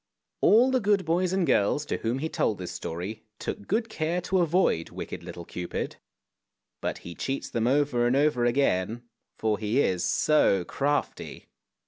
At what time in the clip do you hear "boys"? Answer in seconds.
1.05-1.31